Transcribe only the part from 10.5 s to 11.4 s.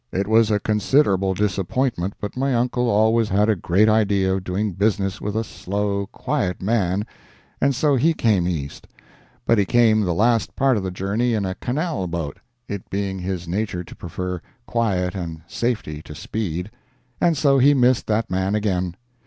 part of the journey